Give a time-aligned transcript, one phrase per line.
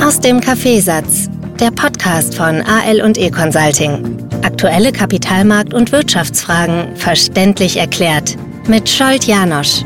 [0.00, 4.28] Aus dem Kaffeesatz, der Podcast von AL und E Consulting.
[4.42, 8.36] Aktuelle Kapitalmarkt- und Wirtschaftsfragen verständlich erklärt
[8.68, 9.82] mit Scholt Janosch.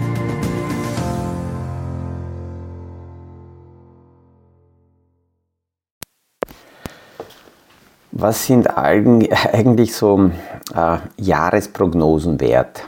[8.13, 10.31] Was sind eigentlich so
[10.75, 12.83] äh, Jahresprognosen wert?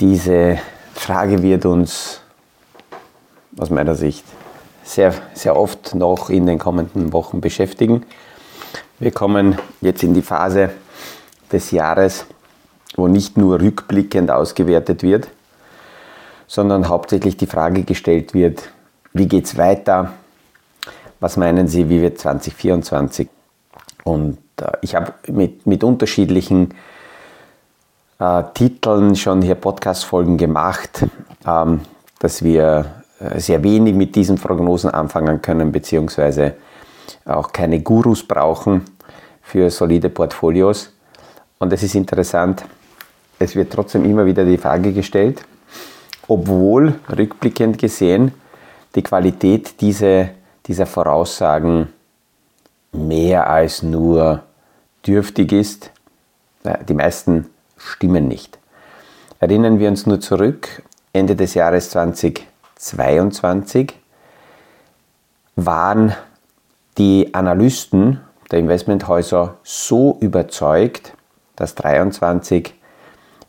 [0.00, 0.58] Diese
[0.94, 2.22] Frage wird uns
[3.58, 4.24] aus meiner Sicht
[4.88, 8.04] sehr, sehr oft noch in den kommenden Wochen beschäftigen.
[8.98, 10.70] Wir kommen jetzt in die Phase
[11.52, 12.26] des Jahres,
[12.96, 15.28] wo nicht nur rückblickend ausgewertet wird,
[16.46, 18.70] sondern hauptsächlich die Frage gestellt wird,
[19.12, 20.14] wie geht es weiter?
[21.20, 23.28] Was meinen Sie, wie wird 2024?
[24.04, 26.74] Und äh, ich habe mit, mit unterschiedlichen
[28.18, 31.04] äh, Titeln schon hier Podcast-Folgen gemacht,
[31.46, 31.80] ähm,
[32.20, 32.98] dass wir
[33.36, 36.54] sehr wenig mit diesen Prognosen anfangen können, beziehungsweise
[37.24, 38.82] auch keine Gurus brauchen
[39.42, 40.92] für solide Portfolios.
[41.58, 42.64] Und es ist interessant,
[43.38, 45.44] es wird trotzdem immer wieder die Frage gestellt,
[46.26, 48.32] obwohl rückblickend gesehen
[48.94, 50.30] die Qualität dieser,
[50.66, 51.88] dieser Voraussagen
[52.92, 54.42] mehr als nur
[55.06, 55.90] dürftig ist.
[56.88, 58.58] Die meisten stimmen nicht.
[59.40, 61.90] Erinnern wir uns nur zurück, Ende des Jahres
[62.78, 63.92] 2022
[65.56, 66.14] waren
[66.96, 68.20] die Analysten
[68.50, 71.12] der Investmenthäuser so überzeugt,
[71.56, 72.74] dass 2023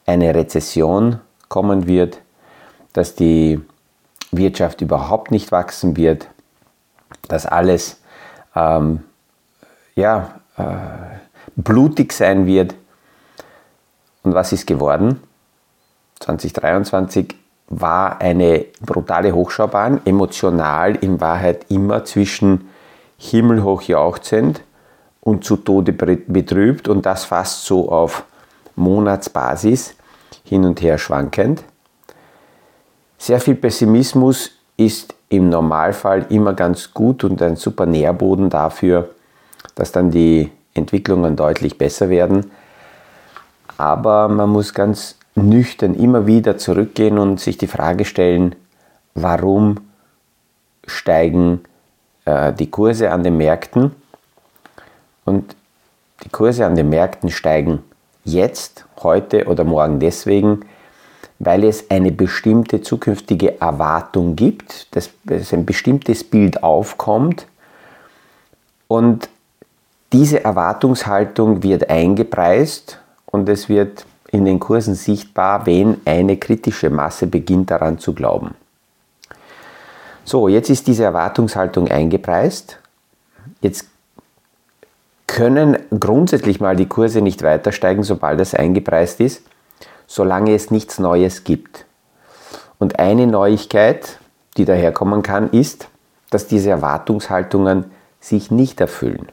[0.06, 2.22] eine Rezession kommen wird,
[2.94, 3.62] dass die
[4.32, 6.28] Wirtschaft überhaupt nicht wachsen wird,
[7.28, 8.02] dass alles
[8.56, 9.04] ähm,
[9.96, 10.64] ja, äh,
[11.56, 12.74] blutig sein wird.
[14.24, 15.22] Und was ist geworden?
[16.20, 17.36] 2023
[17.70, 22.70] war eine brutale Hochschaubahn, emotional in Wahrheit immer zwischen
[23.18, 24.62] himmelhoch jauchzend
[25.22, 28.26] und zu Tode betrübt und das fast so auf
[28.76, 29.96] Monatsbasis
[30.44, 31.64] hin und her schwankend.
[33.18, 39.10] Sehr viel Pessimismus ist im Normalfall immer ganz gut und ein super Nährboden dafür,
[39.76, 42.50] dass dann die Entwicklungen deutlich besser werden.
[43.78, 48.56] Aber man muss ganz nüchtern immer wieder zurückgehen und sich die Frage stellen,
[49.14, 49.78] warum
[50.86, 51.62] steigen
[52.26, 53.92] äh, die Kurse an den Märkten?
[55.26, 55.56] Und
[56.24, 57.84] die Kurse an den Märkten steigen
[58.26, 60.62] jetzt, heute oder morgen deswegen,
[61.40, 65.10] weil es eine bestimmte zukünftige Erwartung gibt, dass
[65.54, 67.48] ein bestimmtes Bild aufkommt
[68.88, 69.30] und
[70.12, 77.28] diese Erwartungshaltung wird eingepreist und es wird in den Kursen sichtbar, wenn eine kritische Masse
[77.28, 78.54] beginnt daran zu glauben.
[80.24, 82.78] So, jetzt ist diese Erwartungshaltung eingepreist.
[83.62, 83.88] Jetzt
[85.26, 89.44] können grundsätzlich mal die Kurse nicht weiter steigen, sobald das eingepreist ist,
[90.06, 91.86] solange es nichts Neues gibt.
[92.78, 94.20] Und eine Neuigkeit,
[94.58, 95.88] die daherkommen kann, ist,
[96.30, 97.86] dass diese Erwartungshaltungen
[98.20, 99.30] sich nicht erfüllen.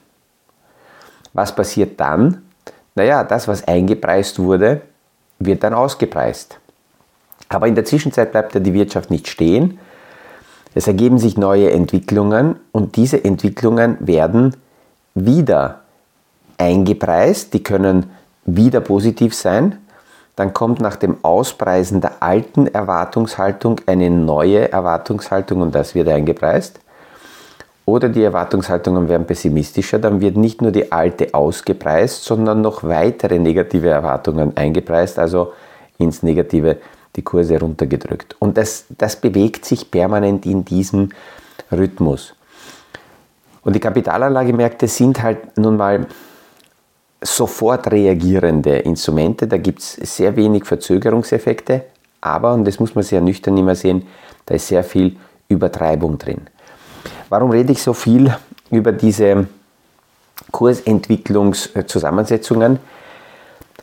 [1.32, 2.45] Was passiert dann?
[2.96, 4.80] Naja, das, was eingepreist wurde,
[5.38, 6.58] wird dann ausgepreist.
[7.48, 9.78] Aber in der Zwischenzeit bleibt ja die Wirtschaft nicht stehen.
[10.74, 14.56] Es ergeben sich neue Entwicklungen und diese Entwicklungen werden
[15.14, 15.82] wieder
[16.58, 17.54] eingepreist.
[17.54, 18.10] Die können
[18.46, 19.78] wieder positiv sein.
[20.34, 26.80] Dann kommt nach dem Auspreisen der alten Erwartungshaltung eine neue Erwartungshaltung und das wird eingepreist
[27.86, 33.38] oder die Erwartungshaltungen werden pessimistischer, dann wird nicht nur die alte ausgepreist, sondern noch weitere
[33.38, 35.52] negative Erwartungen eingepreist, also
[35.96, 36.78] ins Negative
[37.14, 38.36] die Kurse runtergedrückt.
[38.40, 41.10] Und das, das bewegt sich permanent in diesem
[41.72, 42.34] Rhythmus.
[43.62, 46.06] Und die Kapitalanlagemärkte sind halt nun mal
[47.20, 49.46] sofort reagierende Instrumente.
[49.46, 51.84] Da gibt es sehr wenig Verzögerungseffekte,
[52.20, 54.06] aber, und das muss man sehr nüchtern immer sehen,
[54.44, 55.16] da ist sehr viel
[55.48, 56.42] Übertreibung drin.
[57.28, 58.34] Warum rede ich so viel
[58.70, 59.48] über diese
[60.52, 62.78] Kursentwicklungszusammensetzungen?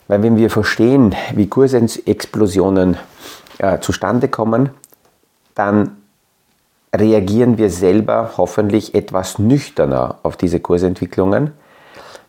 [0.08, 2.98] Weil wenn wir verstehen, wie Kursexplosionen
[3.58, 4.70] äh, zustande kommen,
[5.56, 5.98] dann
[6.96, 11.52] reagieren wir selber hoffentlich etwas nüchterner auf diese Kursentwicklungen.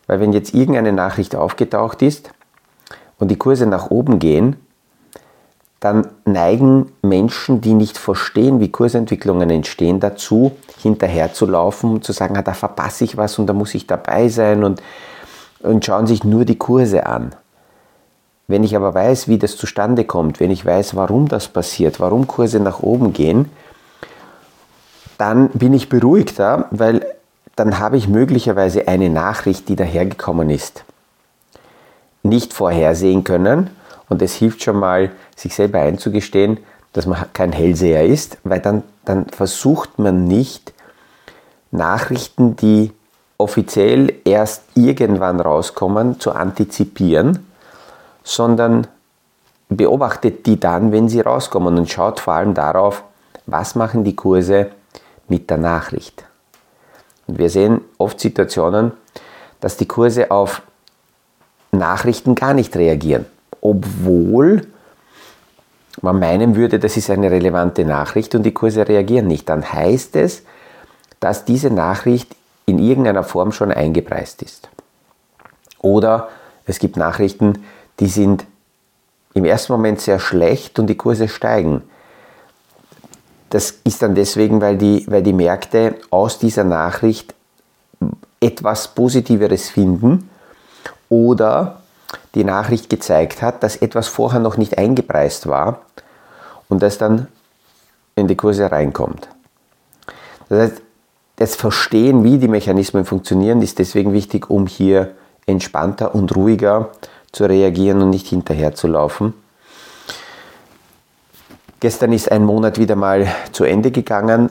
[0.07, 2.31] Weil wenn jetzt irgendeine Nachricht aufgetaucht ist
[3.19, 4.55] und die Kurse nach oben gehen,
[5.85, 10.51] dann neigen Menschen, die nicht verstehen, wie Kursentwicklungen entstehen, dazu,
[10.81, 14.63] hinterherzulaufen und zu sagen, ah, da verpasse ich was und da muss ich dabei sein
[14.63, 14.81] und,
[15.59, 17.35] und schauen sich nur die Kurse an.
[18.47, 22.27] Wenn ich aber weiß, wie das zustande kommt, wenn ich weiß, warum das passiert, warum
[22.27, 23.49] Kurse nach oben gehen
[25.17, 27.05] dann bin ich beruhigter, weil
[27.55, 30.83] dann habe ich möglicherweise eine Nachricht, die dahergekommen ist,
[32.23, 33.69] nicht vorhersehen können.
[34.09, 36.59] Und es hilft schon mal, sich selber einzugestehen,
[36.93, 40.73] dass man kein Hellseher ist, weil dann, dann versucht man nicht,
[41.71, 42.91] Nachrichten, die
[43.37, 47.45] offiziell erst irgendwann rauskommen, zu antizipieren,
[48.23, 48.87] sondern
[49.69, 53.03] beobachtet die dann, wenn sie rauskommen und schaut vor allem darauf,
[53.45, 54.71] was machen die Kurse
[55.27, 56.23] mit der Nachricht.
[57.27, 58.91] Und wir sehen oft Situationen,
[59.59, 60.61] dass die Kurse auf
[61.71, 63.25] Nachrichten gar nicht reagieren,
[63.65, 64.67] obwohl
[66.01, 69.49] man meinen würde, das ist eine relevante Nachricht und die Kurse reagieren nicht.
[69.49, 70.43] Dann heißt es,
[71.19, 72.35] dass diese Nachricht
[72.67, 74.69] in irgendeiner Form schon eingepreist ist.
[75.79, 76.29] Oder
[76.67, 77.63] es gibt Nachrichten,
[77.99, 78.45] die sind
[79.33, 81.81] im ersten Moment sehr schlecht und die Kurse steigen.
[83.49, 87.33] Das ist dann deswegen, weil die, weil die Märkte aus dieser Nachricht
[88.39, 90.29] etwas Positiveres finden
[91.09, 91.81] oder
[92.33, 95.81] die Nachricht gezeigt hat, dass etwas vorher noch nicht eingepreist war
[96.69, 97.27] und das dann
[98.15, 99.27] in die Kurse reinkommt.
[100.49, 100.81] Das heißt,
[101.37, 105.15] das Verstehen, wie die Mechanismen funktionieren, ist deswegen wichtig, um hier
[105.45, 106.89] entspannter und ruhiger
[107.31, 109.33] zu reagieren und nicht hinterher zu laufen.
[111.81, 114.49] Gestern ist ein Monat wieder mal zu Ende gegangen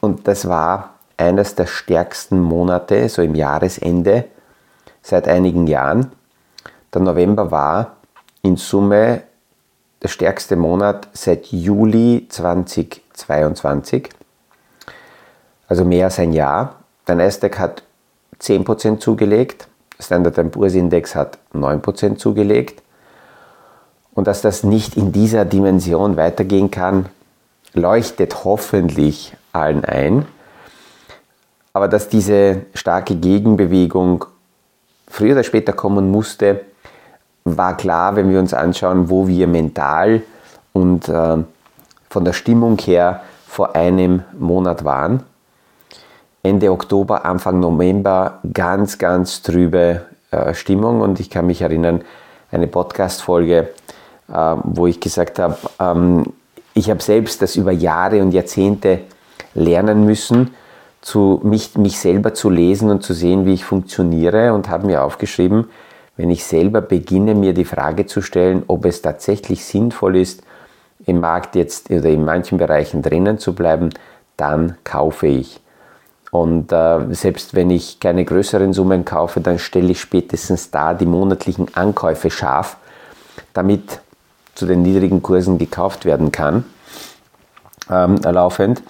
[0.00, 4.26] und das war eines der stärksten Monate, so im Jahresende,
[5.02, 6.12] seit einigen Jahren.
[6.94, 7.96] Der November war
[8.42, 9.22] in Summe
[10.02, 14.10] der stärkste Monat seit Juli 2022
[15.68, 16.76] also mehr als ein Jahr.
[17.06, 17.82] Der Nasdaq hat
[18.40, 19.68] 10% zugelegt,
[20.00, 22.82] Standard Poor's Index hat 9% zugelegt.
[24.14, 27.06] Und dass das nicht in dieser Dimension weitergehen kann,
[27.74, 30.26] leuchtet hoffentlich allen ein.
[31.72, 34.24] Aber dass diese starke Gegenbewegung
[35.06, 36.62] früher oder später kommen musste,
[37.56, 40.22] war klar, wenn wir uns anschauen, wo wir mental
[40.72, 41.38] und äh,
[42.10, 45.22] von der Stimmung her vor einem Monat waren.
[46.42, 52.02] Ende Oktober, Anfang November ganz, ganz trübe äh, Stimmung und ich kann mich erinnern,
[52.50, 53.68] eine Podcast-Folge,
[54.32, 56.32] äh, wo ich gesagt habe, ähm,
[56.74, 59.00] ich habe selbst das über Jahre und Jahrzehnte
[59.54, 60.54] lernen müssen,
[61.00, 65.02] zu mich, mich selber zu lesen und zu sehen, wie ich funktioniere und habe mir
[65.02, 65.68] aufgeschrieben,
[66.18, 70.42] wenn ich selber beginne, mir die Frage zu stellen, ob es tatsächlich sinnvoll ist,
[71.06, 73.90] im Markt jetzt oder in manchen Bereichen drinnen zu bleiben,
[74.36, 75.60] dann kaufe ich.
[76.32, 81.06] Und äh, selbst wenn ich keine größeren Summen kaufe, dann stelle ich spätestens da die
[81.06, 82.76] monatlichen Ankäufe scharf,
[83.54, 84.00] damit
[84.54, 86.64] zu den niedrigen Kursen gekauft werden kann,
[87.90, 88.82] ähm, laufend.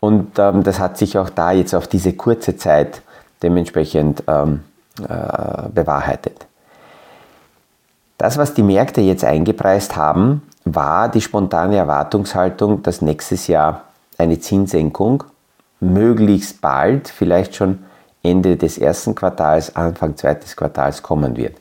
[0.00, 3.02] Und ähm, das hat sich auch da jetzt auf diese kurze Zeit
[3.42, 4.64] dementsprechend ähm,
[4.98, 6.46] äh, bewahrheitet.
[8.18, 13.82] Das, was die Märkte jetzt eingepreist haben, war die spontane Erwartungshaltung, dass nächstes Jahr
[14.18, 15.24] eine Zinssenkung
[15.80, 17.80] möglichst bald, vielleicht schon
[18.22, 21.56] Ende des ersten Quartals, Anfang zweites Quartals kommen wird.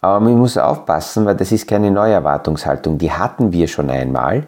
[0.00, 2.98] Aber man muss aufpassen, weil das ist keine neue Erwartungshaltung.
[2.98, 4.46] Die hatten wir schon einmal.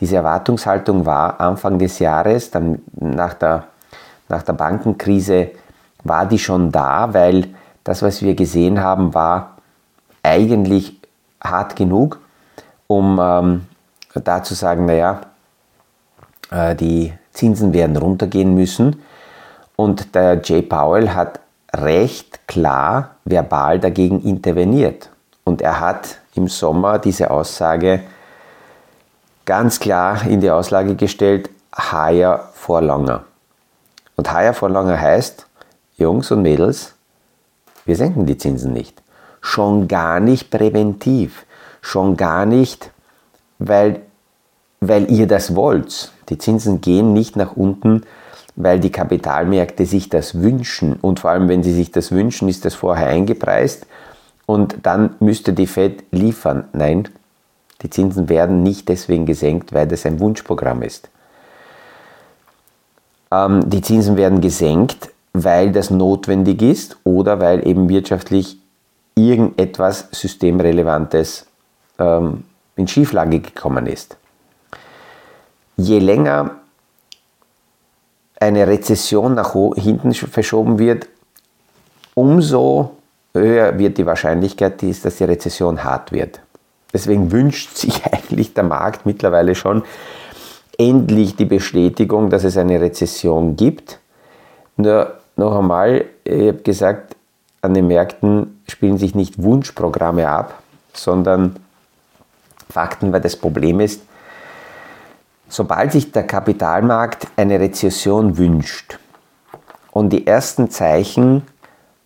[0.00, 3.64] Diese Erwartungshaltung war Anfang des Jahres, dann nach der,
[4.28, 5.50] nach der Bankenkrise
[6.04, 7.48] war die schon da, weil
[7.82, 9.57] das, was wir gesehen haben, war
[10.28, 10.96] eigentlich
[11.42, 12.20] hart genug,
[12.86, 13.66] um ähm,
[14.14, 15.20] da zu sagen, naja,
[16.50, 19.02] äh, die Zinsen werden runtergehen müssen.
[19.76, 21.40] Und der Jay Powell hat
[21.74, 25.10] recht klar verbal dagegen interveniert.
[25.44, 28.00] Und er hat im Sommer diese Aussage
[29.44, 33.24] ganz klar in die Auslage gestellt, higher for longer.
[34.16, 35.46] Und higher for longer heißt,
[35.96, 36.94] Jungs und Mädels,
[37.84, 39.00] wir senken die Zinsen nicht.
[39.40, 41.46] Schon gar nicht präventiv.
[41.80, 42.90] Schon gar nicht,
[43.58, 44.02] weil,
[44.80, 46.12] weil ihr das wollt.
[46.28, 48.02] Die Zinsen gehen nicht nach unten,
[48.56, 50.94] weil die Kapitalmärkte sich das wünschen.
[51.00, 53.86] Und vor allem, wenn sie sich das wünschen, ist das vorher eingepreist
[54.46, 56.64] und dann müsste die Fed liefern.
[56.72, 57.08] Nein,
[57.82, 61.08] die Zinsen werden nicht deswegen gesenkt, weil das ein Wunschprogramm ist.
[63.30, 68.58] Ähm, die Zinsen werden gesenkt, weil das notwendig ist oder weil eben wirtschaftlich
[69.18, 71.46] irgendetwas Systemrelevantes
[71.98, 72.44] ähm,
[72.76, 74.16] in Schieflage gekommen ist
[75.78, 76.50] je länger
[78.40, 81.08] eine Rezession nach hinten verschoben wird,
[82.14, 82.96] umso
[83.32, 86.40] höher wird die Wahrscheinlichkeit, dass die Rezession hart wird.
[86.92, 89.82] Deswegen wünscht sich eigentlich der Markt mittlerweile schon
[90.76, 93.98] endlich die Bestätigung, dass es eine Rezession gibt.
[94.76, 97.16] Nur noch einmal, ich habe gesagt,
[97.68, 100.62] an den Märkten spielen sich nicht Wunschprogramme ab,
[100.94, 101.56] sondern
[102.70, 104.02] Fakten, weil das Problem ist,
[105.48, 108.98] sobald sich der Kapitalmarkt eine Rezession wünscht
[109.90, 111.42] und die ersten Zeichen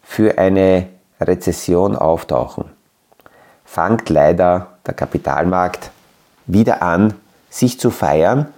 [0.03, 0.89] für eine
[1.21, 2.65] Rezession auftauchen,
[3.65, 5.91] fängt leider der Kapitalmarkt
[6.47, 7.15] wieder an,
[7.51, 8.49] sich zu feiern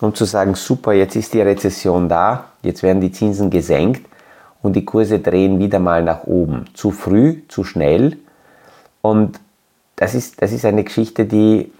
[0.00, 4.08] und zu sagen, super, jetzt ist die Rezession da, jetzt werden die Zinsen gesenkt
[4.62, 6.66] und die Kurse drehen wieder mal nach oben.
[6.74, 8.18] Zu früh, zu schnell.
[9.02, 9.40] Und
[9.96, 11.72] das ist, das ist eine Geschichte, die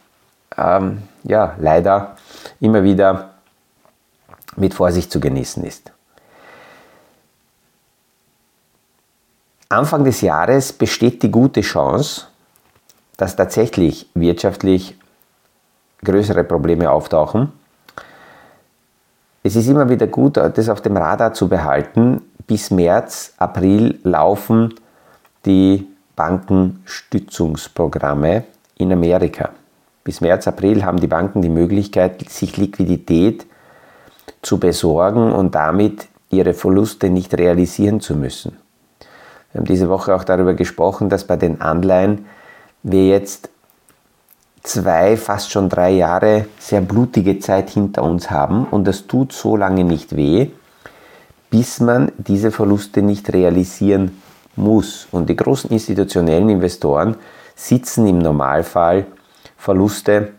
[0.56, 2.16] ähm, ja, leider
[2.60, 3.30] immer wieder
[4.56, 5.92] mit Vorsicht zu genießen ist.
[9.68, 12.26] Anfang des Jahres besteht die gute Chance,
[13.18, 14.96] dass tatsächlich wirtschaftlich
[16.02, 17.52] größere Probleme auftauchen.
[19.42, 22.22] Es ist immer wieder gut, das auf dem Radar zu behalten.
[22.48, 24.74] Bis März, April laufen
[25.44, 25.86] die
[26.16, 28.44] Bankenstützungsprogramme
[28.78, 29.50] in Amerika.
[30.02, 33.44] Bis März, April haben die Banken die Möglichkeit, sich Liquidität
[34.40, 38.56] zu besorgen und damit ihre Verluste nicht realisieren zu müssen.
[39.52, 42.24] Wir haben diese Woche auch darüber gesprochen, dass bei den Anleihen
[42.82, 43.50] wir jetzt
[44.62, 49.54] zwei, fast schon drei Jahre sehr blutige Zeit hinter uns haben und das tut so
[49.54, 50.48] lange nicht weh,
[51.50, 54.20] bis man diese Verluste nicht realisieren
[54.56, 55.08] muss.
[55.10, 57.16] Und die großen institutionellen Investoren
[57.54, 59.06] sitzen im Normalfall
[59.56, 60.32] Verluste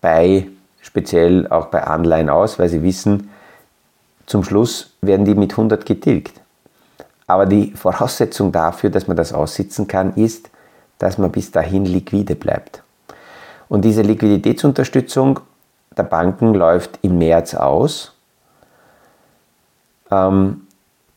[0.00, 0.48] bei,
[0.80, 3.30] speziell auch bei Anleihen aus, weil sie wissen,
[4.26, 6.40] zum Schluss werden die mit 100 getilgt.
[7.26, 10.50] Aber die Voraussetzung dafür, dass man das aussitzen kann, ist,
[10.98, 12.82] dass man bis dahin liquide bleibt.
[13.68, 15.40] Und diese Liquiditätsunterstützung
[15.96, 18.13] der Banken läuft im März aus.
[20.10, 20.62] Ähm,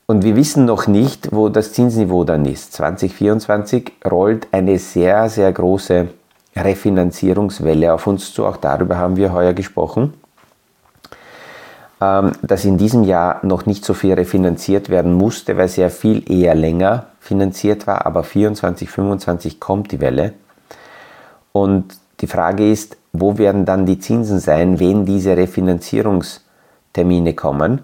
[0.05, 2.73] und wir wissen noch nicht, wo das Zinsniveau dann ist.
[2.73, 6.07] 2024 rollt eine sehr, sehr große
[6.55, 8.45] Refinanzierungswelle auf uns zu.
[8.45, 10.13] Auch darüber haben wir heuer gesprochen.
[11.99, 16.31] Ähm, dass in diesem Jahr noch nicht so viel refinanziert werden musste, weil sehr viel
[16.31, 18.05] eher länger finanziert war.
[18.05, 20.33] Aber 24, 25 kommt die Welle.
[21.51, 27.81] Und die Frage ist, wo werden dann die Zinsen sein, wenn diese Refinanzierungstermine kommen?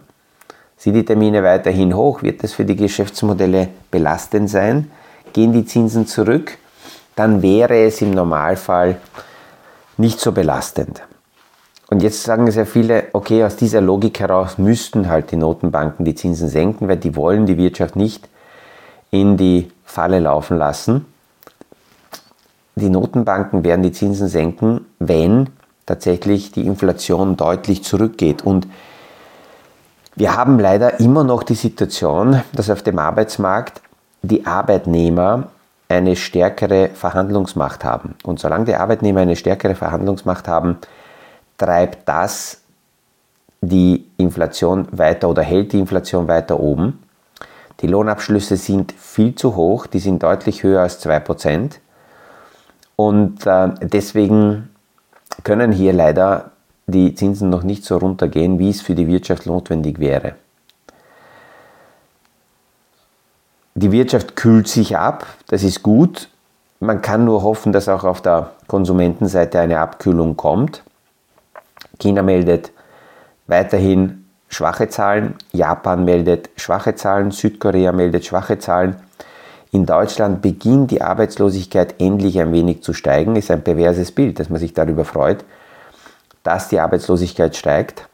[0.83, 2.23] Sind die Termine weiterhin hoch?
[2.23, 4.91] Wird das für die Geschäftsmodelle belastend sein?
[5.31, 6.57] Gehen die Zinsen zurück?
[7.15, 8.97] Dann wäre es im Normalfall
[9.95, 11.01] nicht so belastend.
[11.89, 16.15] Und jetzt sagen sehr viele, okay, aus dieser Logik heraus müssten halt die Notenbanken die
[16.15, 18.27] Zinsen senken, weil die wollen die Wirtschaft nicht
[19.09, 21.05] in die Falle laufen lassen.
[22.75, 25.47] Die Notenbanken werden die Zinsen senken, wenn
[25.85, 28.41] tatsächlich die Inflation deutlich zurückgeht.
[28.41, 28.67] Und
[30.15, 33.81] wir haben leider immer noch die Situation, dass auf dem Arbeitsmarkt
[34.21, 35.47] die Arbeitnehmer
[35.89, 38.15] eine stärkere Verhandlungsmacht haben.
[38.23, 40.77] Und solange die Arbeitnehmer eine stärkere Verhandlungsmacht haben,
[41.57, 42.61] treibt das
[43.61, 47.03] die Inflation weiter oder hält die Inflation weiter oben.
[47.79, 51.79] Die Lohnabschlüsse sind viel zu hoch, die sind deutlich höher als 2%.
[52.95, 54.69] Und äh, deswegen
[55.43, 56.51] können hier leider
[56.87, 60.35] die Zinsen noch nicht so runtergehen, wie es für die Wirtschaft notwendig wäre.
[63.75, 66.29] Die Wirtschaft kühlt sich ab, das ist gut.
[66.79, 70.83] Man kann nur hoffen, dass auch auf der Konsumentenseite eine Abkühlung kommt.
[71.99, 72.71] China meldet
[73.47, 78.97] weiterhin schwache Zahlen, Japan meldet schwache Zahlen, Südkorea meldet schwache Zahlen.
[79.71, 83.35] In Deutschland beginnt die Arbeitslosigkeit endlich ein wenig zu steigen.
[83.35, 85.43] Ist ein perverses Bild, dass man sich darüber freut
[86.43, 88.07] dass die Arbeitslosigkeit steigt.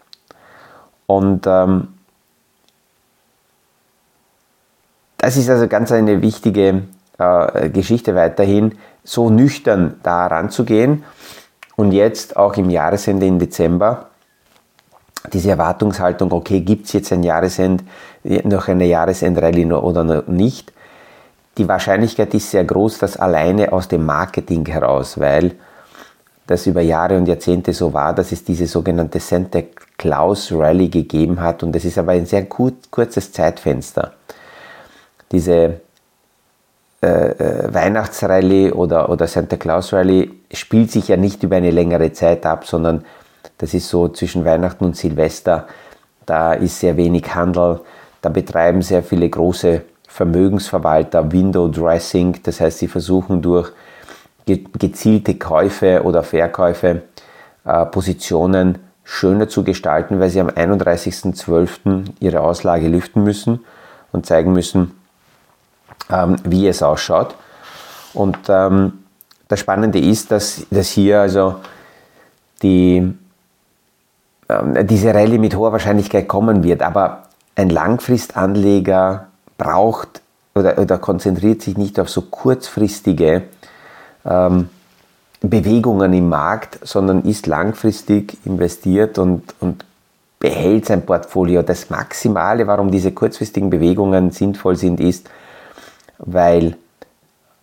[1.05, 1.89] Und ähm,
[5.17, 6.83] das ist also ganz eine wichtige
[7.17, 11.03] äh, Geschichte weiterhin, so nüchtern da ranzugehen
[11.75, 14.09] und jetzt auch im Jahresende im Dezember
[15.33, 17.83] diese Erwartungshaltung, okay, gibt es jetzt ein Jahresend,
[18.23, 20.71] noch eine Jahresendrallye oder nicht?
[21.57, 25.55] Die Wahrscheinlichkeit ist sehr groß, dass alleine aus dem Marketing heraus, weil
[26.49, 29.61] das über Jahre und Jahrzehnte so war, dass es diese sogenannte Santa
[29.99, 34.13] Claus Rally gegeben hat und es ist aber ein sehr kur kurzes Zeitfenster.
[35.31, 35.81] Diese
[37.03, 42.13] äh, äh, Weihnachtsrallye oder, oder Santa Claus Rally spielt sich ja nicht über eine längere
[42.13, 43.05] Zeit ab, sondern
[43.59, 45.67] das ist so zwischen Weihnachten und Silvester.
[46.25, 47.81] Da ist sehr wenig Handel,
[48.23, 53.71] da betreiben sehr viele große Vermögensverwalter Window Dressing, das heißt, sie versuchen durch
[54.57, 57.03] gezielte Käufe oder Verkäufe
[57.65, 62.05] äh, Positionen schöner zu gestalten, weil sie am 31.12.
[62.19, 63.65] ihre Auslage lüften müssen
[64.11, 64.91] und zeigen müssen,
[66.11, 67.35] ähm, wie es ausschaut.
[68.13, 68.99] Und ähm,
[69.47, 71.55] das Spannende ist, dass, dass hier also
[72.61, 73.13] die,
[74.47, 76.83] ähm, diese Rallye mit hoher Wahrscheinlichkeit kommen wird.
[76.83, 77.23] Aber
[77.55, 79.27] ein Langfristanleger
[79.57, 80.21] braucht
[80.55, 83.43] oder, oder konzentriert sich nicht auf so kurzfristige
[84.29, 84.69] ähm,
[85.41, 89.85] Bewegungen im Markt, sondern ist langfristig investiert und, und
[90.39, 91.61] behält sein Portfolio.
[91.61, 95.29] Das Maximale, warum diese kurzfristigen Bewegungen sinnvoll sind, ist,
[96.17, 96.75] weil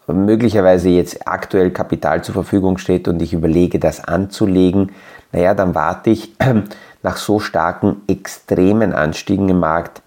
[0.06, 4.92] möglicherweise jetzt aktuell Kapital zur Verfügung steht und ich überlege, das anzulegen,
[5.32, 6.34] naja, dann warte ich
[7.02, 10.02] nach so starken, extremen Anstiegen im Markt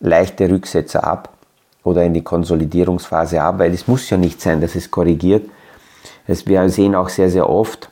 [0.00, 1.30] leichte Rücksätze ab
[1.82, 5.48] oder in die Konsolidierungsphase ab, weil es muss ja nicht sein, dass es korrigiert.
[6.26, 7.90] Wir sehen auch sehr, sehr oft,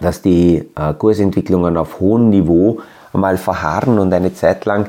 [0.00, 2.80] dass die äh, Kursentwicklungen auf hohem Niveau
[3.12, 4.88] mal verharren und eine Zeit lang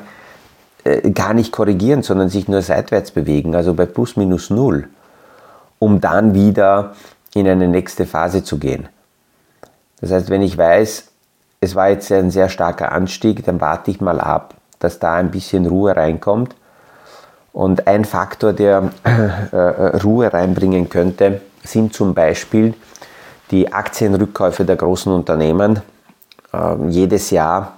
[0.83, 4.87] äh, gar nicht korrigieren, sondern sich nur seitwärts bewegen, also bei plus minus null,
[5.77, 6.93] um dann wieder
[7.33, 8.87] in eine nächste Phase zu gehen.
[10.01, 11.09] Das heißt, wenn ich weiß,
[11.61, 15.31] es war jetzt ein sehr starker Anstieg, dann warte ich mal ab, dass da ein
[15.31, 16.55] bisschen Ruhe reinkommt.
[17.53, 22.73] Und ein Faktor, der äh, äh Ruhe reinbringen könnte, sind zum Beispiel
[23.51, 25.81] die Aktienrückkäufe der großen Unternehmen.
[26.53, 27.77] Ähm, jedes Jahr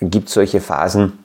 [0.00, 1.24] gibt es solche Phasen,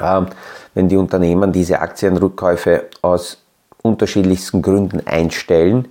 [0.00, 0.26] ähm,
[0.74, 3.38] wenn die Unternehmen diese Aktienrückkäufe aus
[3.82, 5.88] unterschiedlichsten Gründen einstellen.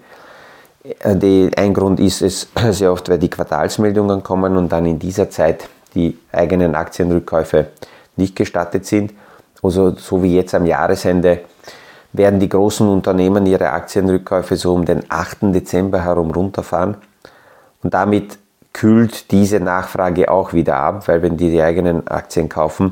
[0.84, 5.00] Äh, die, ein Grund ist es sehr oft, weil die Quartalsmeldungen kommen und dann in
[5.00, 7.68] dieser Zeit die eigenen Aktienrückkäufe
[8.16, 9.14] nicht gestattet sind.
[9.64, 11.40] Also so wie jetzt am Jahresende
[12.12, 15.54] werden die großen Unternehmen ihre Aktienrückkäufe so um den 8.
[15.54, 16.98] Dezember herum runterfahren.
[17.82, 18.38] Und damit
[18.72, 22.92] kühlt diese Nachfrage auch wieder ab, weil wenn die die eigenen Aktien kaufen,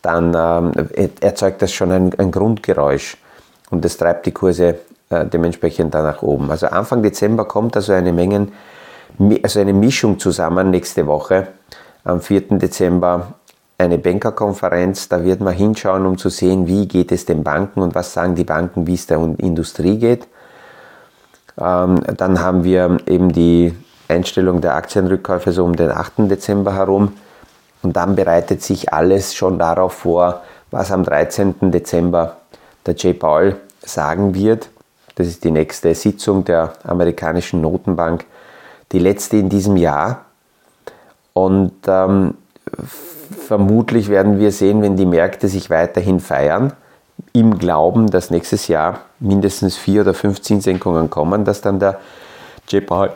[0.00, 0.88] dann ähm,
[1.20, 3.16] erzeugt das schon ein, ein, Grundgeräusch
[3.70, 4.78] und das treibt die Kurse
[5.10, 6.50] äh, dementsprechend dann nach oben.
[6.50, 8.48] Also Anfang Dezember kommt also eine Menge,
[9.42, 11.48] also eine Mischung zusammen nächste Woche.
[12.04, 12.58] Am 4.
[12.58, 13.34] Dezember
[13.82, 17.94] eine Bankerkonferenz, da wird man hinschauen, um zu sehen, wie geht es den Banken und
[17.94, 20.26] was sagen die Banken, wie es der Industrie geht.
[21.60, 23.74] Ähm, dann haben wir eben die
[24.08, 26.30] Einstellung der Aktienrückkäufe so um den 8.
[26.30, 27.12] Dezember herum.
[27.82, 31.72] Und dann bereitet sich alles schon darauf vor, was am 13.
[31.72, 32.36] Dezember
[32.86, 33.18] der J.
[33.18, 34.68] Paul sagen wird.
[35.16, 38.24] Das ist die nächste Sitzung der amerikanischen Notenbank,
[38.92, 40.24] die letzte in diesem Jahr.
[41.32, 42.34] Und ähm,
[43.32, 46.72] vermutlich werden wir sehen, wenn die Märkte sich weiterhin feiern,
[47.32, 52.00] im Glauben, dass nächstes Jahr mindestens vier oder fünf Zinssenkungen kommen, dass dann der
[52.68, 52.86] J.
[52.86, 53.12] Paul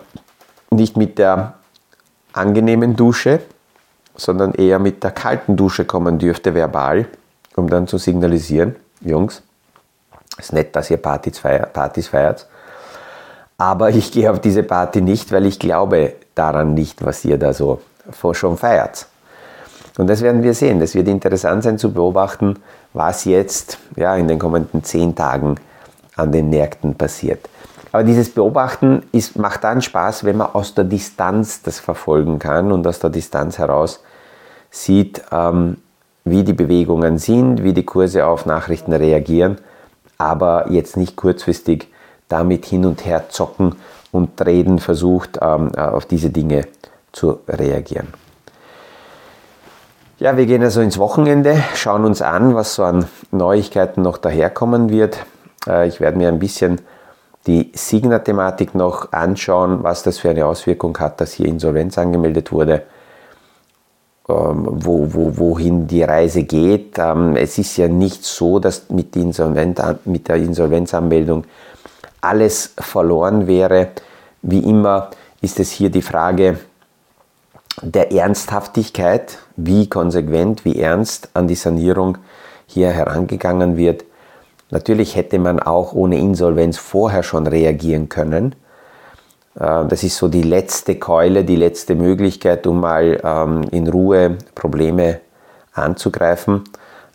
[0.71, 1.55] nicht mit der
[2.33, 3.41] angenehmen Dusche,
[4.17, 7.07] sondern eher mit der kalten Dusche kommen dürfte, verbal,
[7.57, 9.43] um dann zu signalisieren, Jungs,
[10.39, 12.47] ist nett, dass ihr Partys feiert, Partys feiert,
[13.59, 17.53] aber ich gehe auf diese Party nicht, weil ich glaube daran nicht, was ihr da
[17.53, 17.81] so
[18.33, 19.07] schon feiert.
[19.99, 20.81] Und das werden wir sehen.
[20.81, 22.59] Das wird interessant sein zu beobachten,
[22.93, 25.57] was jetzt ja, in den kommenden zehn Tagen
[26.17, 27.49] an den Märkten passiert.
[27.93, 32.73] Aber dieses Beobachten ist, macht dann Spaß, wenn man aus der Distanz das verfolgen kann
[32.73, 34.03] und aus der Distanz heraus
[34.71, 35.79] sieht, ähm,
[36.25, 39.59] wie die Bewegungen sind, wie die Kurse auf Nachrichten reagieren,
[40.19, 41.89] aber jetzt nicht kurzfristig
[42.29, 43.77] damit hin und her zocken
[44.13, 46.67] und reden versucht, ähm, auf diese Dinge
[47.13, 48.09] zu reagieren.
[50.19, 54.89] Ja, wir gehen also ins Wochenende, schauen uns an, was so an Neuigkeiten noch daherkommen
[54.89, 55.27] wird.
[55.69, 56.81] Äh, ich werde mir ein bisschen
[57.47, 62.85] die Signa-Thematik noch anschauen, was das für eine Auswirkung hat, dass hier Insolvenz angemeldet wurde,
[64.27, 66.99] ähm, wo, wo, wohin die Reise geht.
[66.99, 71.45] Ähm, es ist ja nicht so, dass mit, mit der Insolvenzanmeldung
[72.23, 73.89] alles verloren wäre.
[74.41, 75.11] Wie immer
[75.43, 76.57] ist es hier die Frage
[77.83, 82.19] der Ernsthaftigkeit, wie konsequent, wie ernst an die Sanierung
[82.67, 84.05] hier herangegangen wird.
[84.71, 88.55] Natürlich hätte man auch ohne Insolvenz vorher schon reagieren können.
[89.59, 94.39] Äh, das ist so die letzte Keule, die letzte Möglichkeit, um mal ähm, in Ruhe
[94.55, 95.21] Probleme
[95.73, 96.65] anzugreifen.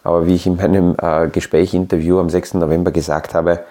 [0.03, 2.55] Aber wie ich in meinem äh, Gespräch, Interview am 6.
[2.55, 3.63] November gesagt habe,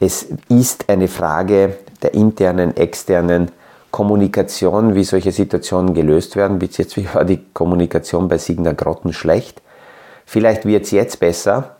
[0.00, 3.50] es ist eine Frage der internen, externen
[3.90, 6.58] Kommunikation, wie solche Situationen gelöst werden.
[6.58, 9.62] Bis jetzt war die Kommunikation bei Signa Grotten schlecht.
[10.26, 11.76] Vielleicht wird es jetzt besser,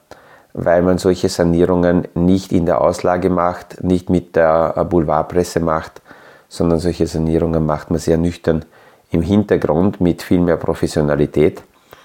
[0.55, 6.01] weil man solche Sanierungen nicht in der Auslage macht, nicht mit der Boulevardpresse macht,
[6.49, 8.65] sondern solche Sanierungen macht man sehr nüchtern
[9.11, 11.63] im Hintergrund mit viel mehr Professionalität.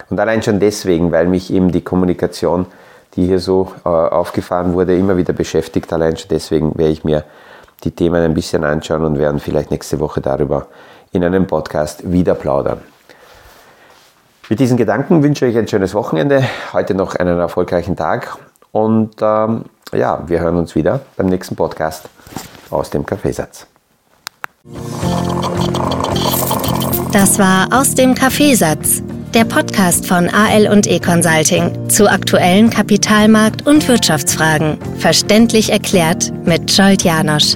[0.09, 2.65] Und allein schon deswegen, weil mich eben die Kommunikation,
[3.15, 5.91] die hier so äh, aufgefahren wurde, immer wieder beschäftigt.
[5.93, 7.23] Allein schon deswegen werde ich mir
[7.83, 10.67] die Themen ein bisschen anschauen und werden vielleicht nächste Woche darüber
[11.11, 12.81] in einem Podcast wieder plaudern.
[14.49, 16.43] Mit diesen Gedanken wünsche ich euch ein schönes Wochenende,
[16.73, 18.37] heute noch einen erfolgreichen Tag
[18.71, 22.09] und ähm, ja, wir hören uns wieder beim nächsten Podcast
[22.69, 23.67] aus dem Kaffeesatz.
[27.11, 33.67] Das war aus dem Kaffeesatz, der Podcast von AL und E Consulting zu aktuellen Kapitalmarkt-
[33.67, 37.55] und Wirtschaftsfragen, verständlich erklärt mit Scholt Janosch.